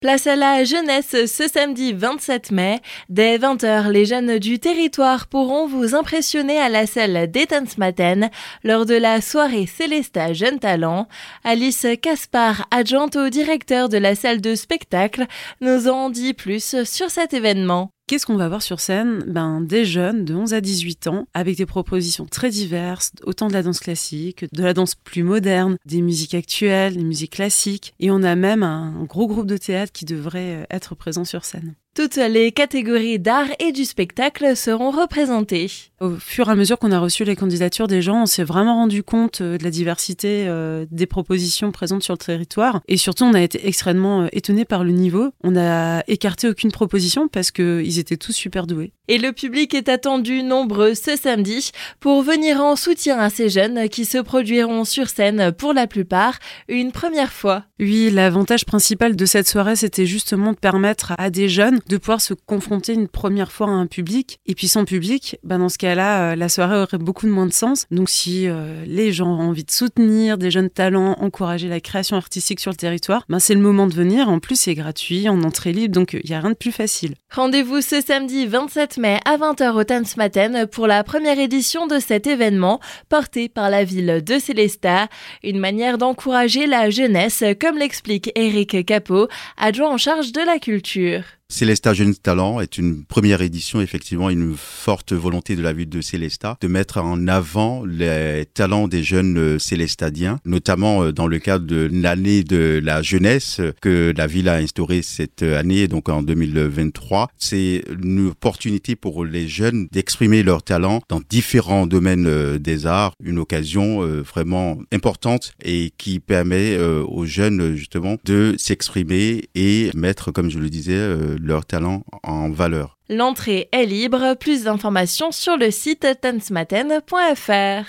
Place 0.00 0.26
à 0.26 0.34
la 0.34 0.64
jeunesse 0.64 1.26
ce 1.26 1.46
samedi 1.46 1.92
27 1.92 2.52
mai. 2.52 2.80
Dès 3.10 3.36
20h, 3.36 3.90
les 3.90 4.06
jeunes 4.06 4.38
du 4.38 4.58
territoire 4.58 5.26
pourront 5.26 5.66
vous 5.66 5.94
impressionner 5.94 6.58
à 6.58 6.70
la 6.70 6.86
salle 6.86 7.30
d'Etansmaten 7.30 8.30
lors 8.64 8.86
de 8.86 8.94
la 8.94 9.20
soirée 9.20 9.66
Célesta 9.66 10.32
Jeunes 10.32 10.58
Talents. 10.58 11.06
Alice 11.44 11.86
Caspar, 12.00 12.66
adjointe 12.70 13.16
au 13.16 13.28
directeur 13.28 13.90
de 13.90 13.98
la 13.98 14.14
salle 14.14 14.40
de 14.40 14.54
spectacle, 14.54 15.26
nous 15.60 15.86
en 15.86 16.08
dit 16.08 16.32
plus 16.32 16.82
sur 16.84 17.10
cet 17.10 17.34
événement. 17.34 17.92
Qu'est-ce 18.10 18.26
qu'on 18.26 18.34
va 18.34 18.48
voir 18.48 18.60
sur 18.60 18.80
scène? 18.80 19.22
Ben, 19.28 19.60
Des 19.60 19.84
jeunes 19.84 20.24
de 20.24 20.34
11 20.34 20.52
à 20.52 20.60
18 20.60 21.06
ans 21.06 21.28
avec 21.32 21.56
des 21.56 21.64
propositions 21.64 22.26
très 22.26 22.50
diverses, 22.50 23.12
autant 23.22 23.46
de 23.46 23.52
la 23.52 23.62
danse 23.62 23.78
classique, 23.78 24.52
de 24.52 24.64
la 24.64 24.74
danse 24.74 24.96
plus 24.96 25.22
moderne, 25.22 25.76
des 25.86 26.02
musiques 26.02 26.34
actuelles, 26.34 26.96
des 26.96 27.04
musiques 27.04 27.34
classiques. 27.34 27.94
Et 28.00 28.10
on 28.10 28.24
a 28.24 28.34
même 28.34 28.64
un 28.64 29.04
gros 29.04 29.28
groupe 29.28 29.46
de 29.46 29.56
théâtre 29.56 29.92
qui 29.92 30.06
devrait 30.06 30.66
être 30.72 30.96
présent 30.96 31.24
sur 31.24 31.44
scène. 31.44 31.76
Toutes 31.92 32.16
les 32.16 32.52
catégories 32.52 33.18
d'art 33.18 33.48
et 33.58 33.72
du 33.72 33.84
spectacle 33.84 34.56
seront 34.56 34.92
représentées. 34.92 35.68
Au 35.98 36.10
fur 36.10 36.48
et 36.48 36.52
à 36.52 36.54
mesure 36.54 36.78
qu'on 36.78 36.92
a 36.92 37.00
reçu 37.00 37.24
les 37.24 37.34
candidatures 37.34 37.88
des 37.88 38.00
gens, 38.00 38.22
on 38.22 38.26
s'est 38.26 38.44
vraiment 38.44 38.76
rendu 38.76 39.02
compte 39.02 39.40
euh, 39.40 39.58
de 39.58 39.64
la 39.64 39.70
diversité 39.70 40.46
euh, 40.46 40.86
des 40.92 41.06
propositions 41.06 41.72
présentes 41.72 42.04
sur 42.04 42.14
le 42.14 42.18
territoire. 42.18 42.80
Et 42.86 42.96
surtout, 42.96 43.24
on 43.24 43.34
a 43.34 43.42
été 43.42 43.66
extrêmement 43.66 44.22
euh, 44.22 44.26
étonnés 44.32 44.64
par 44.64 44.84
le 44.84 44.92
niveau. 44.92 45.32
On 45.42 45.50
n'a 45.50 46.04
écarté 46.06 46.48
aucune 46.48 46.70
proposition 46.70 47.26
parce 47.26 47.50
qu'ils 47.50 47.98
étaient 47.98 48.16
tous 48.16 48.32
super 48.32 48.68
doués. 48.68 48.92
Et 49.08 49.18
le 49.18 49.32
public 49.32 49.74
est 49.74 49.88
attendu 49.88 50.44
nombreux 50.44 50.94
ce 50.94 51.16
samedi 51.16 51.72
pour 51.98 52.22
venir 52.22 52.60
en 52.60 52.76
soutien 52.76 53.18
à 53.18 53.28
ces 53.28 53.48
jeunes 53.48 53.88
qui 53.88 54.04
se 54.04 54.18
produiront 54.18 54.84
sur 54.84 55.08
scène 55.08 55.50
pour 55.50 55.72
la 55.72 55.88
plupart 55.88 56.38
une 56.68 56.92
première 56.92 57.32
fois. 57.32 57.64
Oui, 57.80 58.10
l'avantage 58.12 58.64
principal 58.64 59.16
de 59.16 59.26
cette 59.26 59.48
soirée, 59.48 59.74
c'était 59.74 60.06
justement 60.06 60.52
de 60.52 60.58
permettre 60.58 61.12
à 61.18 61.28
des 61.28 61.48
jeunes 61.48 61.79
de 61.88 61.96
pouvoir 61.96 62.20
se 62.20 62.34
confronter 62.34 62.94
une 62.94 63.08
première 63.08 63.52
fois 63.52 63.68
à 63.68 63.70
un 63.70 63.86
public. 63.86 64.38
Et 64.46 64.54
puis 64.54 64.68
sans 64.68 64.84
public, 64.84 65.38
ben 65.42 65.58
dans 65.58 65.68
ce 65.68 65.78
cas-là, 65.78 66.32
euh, 66.32 66.36
la 66.36 66.48
soirée 66.48 66.76
aurait 66.76 66.98
beaucoup 66.98 67.26
moins 67.26 67.46
de 67.46 67.52
sens. 67.52 67.86
Donc 67.90 68.10
si 68.10 68.48
euh, 68.48 68.84
les 68.86 69.12
gens 69.12 69.28
ont 69.28 69.48
envie 69.48 69.64
de 69.64 69.70
soutenir 69.70 70.38
des 70.38 70.50
jeunes 70.50 70.70
talents, 70.70 71.16
encourager 71.20 71.68
la 71.68 71.80
création 71.80 72.16
artistique 72.16 72.60
sur 72.60 72.70
le 72.70 72.76
territoire, 72.76 73.24
ben 73.28 73.38
c'est 73.38 73.54
le 73.54 73.60
moment 73.60 73.86
de 73.86 73.94
venir. 73.94 74.28
En 74.28 74.38
plus, 74.38 74.56
c'est 74.56 74.74
gratuit, 74.74 75.28
en 75.28 75.42
entrée 75.42 75.72
libre, 75.72 75.94
donc 75.94 76.12
il 76.12 76.28
n'y 76.28 76.34
a 76.34 76.40
rien 76.40 76.50
de 76.50 76.56
plus 76.56 76.72
facile. 76.72 77.14
Rendez-vous 77.32 77.80
ce 77.80 78.00
samedi 78.00 78.46
27 78.46 78.98
mai 78.98 79.20
à 79.24 79.36
20h 79.36 79.72
au 79.72 79.84
Tanzmatten 79.84 80.66
pour 80.66 80.86
la 80.86 81.04
première 81.04 81.38
édition 81.38 81.86
de 81.86 81.98
cet 81.98 82.26
événement 82.26 82.80
porté 83.08 83.48
par 83.48 83.70
la 83.70 83.84
ville 83.84 84.22
de 84.24 84.38
Célestat. 84.38 85.08
Une 85.42 85.58
manière 85.58 85.98
d'encourager 85.98 86.66
la 86.66 86.90
jeunesse, 86.90 87.44
comme 87.60 87.78
l'explique 87.78 88.30
Eric 88.34 88.84
Capot, 88.84 89.28
adjoint 89.56 89.90
en 89.90 89.98
charge 89.98 90.32
de 90.32 90.40
la 90.40 90.58
culture. 90.58 91.22
Célesta 91.50 91.94
Jeunes 91.94 92.14
Talents 92.14 92.60
est 92.60 92.78
une 92.78 93.04
première 93.04 93.42
édition, 93.42 93.80
effectivement, 93.80 94.30
une 94.30 94.54
forte 94.56 95.12
volonté 95.12 95.56
de 95.56 95.62
la 95.62 95.72
ville 95.72 95.88
de 95.88 96.00
Célesta 96.00 96.56
de 96.60 96.68
mettre 96.68 96.98
en 96.98 97.26
avant 97.26 97.84
les 97.84 98.46
talents 98.54 98.86
des 98.86 99.02
jeunes 99.02 99.36
euh, 99.36 99.58
célestadiens, 99.58 100.38
notamment 100.44 101.02
euh, 101.02 101.12
dans 101.12 101.26
le 101.26 101.40
cadre 101.40 101.66
de 101.66 101.90
l'année 101.92 102.44
de 102.44 102.80
la 102.82 103.02
jeunesse 103.02 103.60
que 103.80 104.14
la 104.16 104.28
ville 104.28 104.48
a 104.48 104.54
instaurée 104.54 105.02
cette 105.02 105.42
année, 105.42 105.88
donc 105.88 106.08
en 106.08 106.22
2023. 106.22 107.28
C'est 107.36 107.82
une 108.00 108.28
opportunité 108.28 108.94
pour 108.94 109.24
les 109.24 109.48
jeunes 109.48 109.88
d'exprimer 109.90 110.44
leurs 110.44 110.62
talents 110.62 111.02
dans 111.08 111.20
différents 111.28 111.88
domaines 111.88 112.28
euh, 112.28 112.58
des 112.58 112.86
arts, 112.86 113.14
une 113.22 113.40
occasion 113.40 114.00
vraiment 114.22 114.78
importante 114.92 115.52
et 115.64 115.92
qui 115.98 116.20
permet 116.20 116.78
aux 116.78 117.26
jeunes 117.26 117.74
justement 117.74 118.16
de 118.24 118.54
s'exprimer 118.56 119.48
et 119.54 119.90
mettre, 119.94 120.30
comme 120.30 120.50
je 120.50 120.58
le 120.58 120.70
disais, 120.70 120.98
leur 121.42 121.64
talent 121.66 122.04
en 122.22 122.50
valeur. 122.50 122.98
L'entrée 123.08 123.68
est 123.72 123.86
libre. 123.86 124.34
Plus 124.38 124.64
d'informations 124.64 125.32
sur 125.32 125.56
le 125.56 125.70
site 125.70 126.06
tansmaten.fr. 126.20 127.86